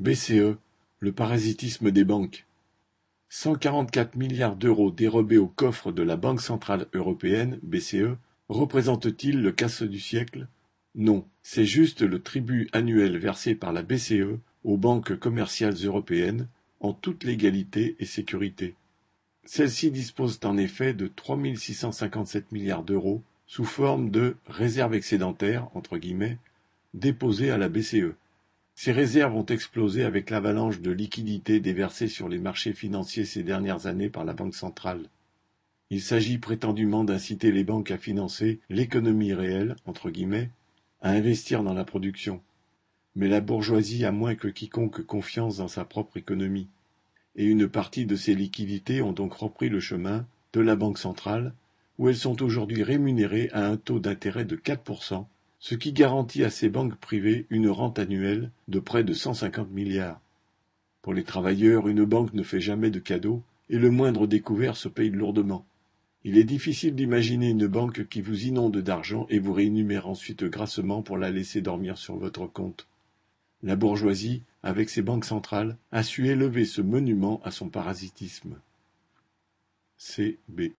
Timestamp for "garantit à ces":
55.92-56.70